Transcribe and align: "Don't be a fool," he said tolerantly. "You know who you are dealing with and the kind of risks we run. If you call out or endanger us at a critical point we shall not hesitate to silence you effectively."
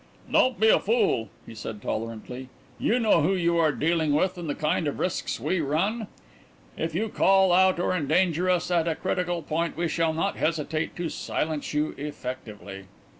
"Don't 0.31 0.59
be 0.59 0.67
a 0.69 0.79
fool," 0.79 1.29
he 1.45 1.53
said 1.53 1.79
tolerantly. 1.79 2.49
"You 2.79 2.97
know 2.97 3.21
who 3.21 3.35
you 3.35 3.57
are 3.59 3.71
dealing 3.71 4.13
with 4.13 4.35
and 4.35 4.49
the 4.49 4.55
kind 4.55 4.87
of 4.87 4.97
risks 4.97 5.39
we 5.39 5.61
run. 5.61 6.07
If 6.75 6.95
you 6.95 7.07
call 7.07 7.53
out 7.53 7.79
or 7.79 7.95
endanger 7.95 8.49
us 8.49 8.71
at 8.71 8.87
a 8.87 8.95
critical 8.95 9.43
point 9.43 9.77
we 9.77 9.87
shall 9.87 10.13
not 10.13 10.37
hesitate 10.37 10.95
to 10.95 11.07
silence 11.09 11.75
you 11.75 11.93
effectively." 11.99 12.85